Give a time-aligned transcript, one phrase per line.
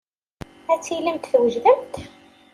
[0.71, 1.95] Ad tilimt twejdemt?